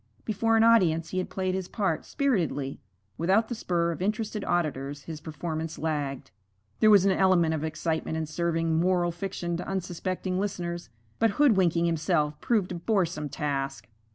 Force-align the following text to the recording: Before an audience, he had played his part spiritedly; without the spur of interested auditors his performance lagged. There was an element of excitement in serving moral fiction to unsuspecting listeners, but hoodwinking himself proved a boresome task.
Before 0.25 0.57
an 0.57 0.63
audience, 0.63 1.09
he 1.11 1.19
had 1.19 1.29
played 1.29 1.53
his 1.53 1.67
part 1.67 2.05
spiritedly; 2.05 2.79
without 3.19 3.49
the 3.49 3.53
spur 3.53 3.91
of 3.91 4.01
interested 4.01 4.43
auditors 4.43 5.03
his 5.03 5.21
performance 5.21 5.77
lagged. 5.77 6.31
There 6.79 6.89
was 6.89 7.05
an 7.05 7.11
element 7.11 7.53
of 7.53 7.63
excitement 7.63 8.17
in 8.17 8.25
serving 8.25 8.79
moral 8.79 9.11
fiction 9.11 9.57
to 9.57 9.67
unsuspecting 9.67 10.39
listeners, 10.39 10.89
but 11.19 11.29
hoodwinking 11.37 11.85
himself 11.85 12.41
proved 12.41 12.71
a 12.71 12.75
boresome 12.79 13.29
task. 13.29 13.87